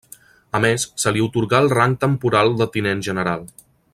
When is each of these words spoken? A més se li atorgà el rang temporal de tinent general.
A 0.59 0.61
més 0.63 0.85
se 1.03 1.13
li 1.17 1.21
atorgà 1.25 1.59
el 1.65 1.69
rang 1.75 1.95
temporal 2.07 2.53
de 2.63 2.69
tinent 2.79 3.07
general. 3.11 3.49